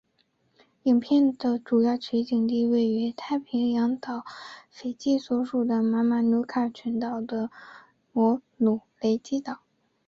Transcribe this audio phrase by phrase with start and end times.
[0.81, 4.25] 影片的主要取景地位于太平洋岛国
[4.71, 7.51] 斐济所属的马马努卡群岛的
[8.11, 9.59] 摩努雷基岛。